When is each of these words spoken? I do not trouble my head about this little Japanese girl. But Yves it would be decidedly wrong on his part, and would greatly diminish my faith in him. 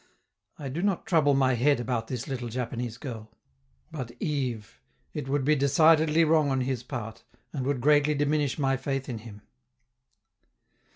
I 0.57 0.67
do 0.67 0.81
not 0.81 1.05
trouble 1.05 1.35
my 1.35 1.53
head 1.53 1.79
about 1.79 2.07
this 2.07 2.27
little 2.27 2.49
Japanese 2.49 2.97
girl. 2.97 3.29
But 3.91 4.19
Yves 4.19 4.79
it 5.13 5.27
would 5.27 5.45
be 5.45 5.55
decidedly 5.55 6.23
wrong 6.23 6.49
on 6.49 6.61
his 6.61 6.81
part, 6.81 7.23
and 7.53 7.67
would 7.67 7.81
greatly 7.81 8.15
diminish 8.15 8.57
my 8.57 8.77
faith 8.77 9.07
in 9.07 9.19
him. 9.19 9.43